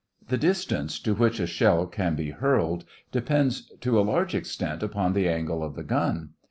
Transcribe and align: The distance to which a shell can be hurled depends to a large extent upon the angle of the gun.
The 0.29 0.35
distance 0.37 0.97
to 1.01 1.13
which 1.13 1.39
a 1.39 1.45
shell 1.45 1.85
can 1.85 2.15
be 2.15 2.31
hurled 2.31 2.85
depends 3.11 3.71
to 3.81 3.99
a 3.99 4.01
large 4.01 4.33
extent 4.33 4.81
upon 4.81 5.13
the 5.13 5.29
angle 5.29 5.63
of 5.63 5.75
the 5.75 5.83
gun. 5.83 6.31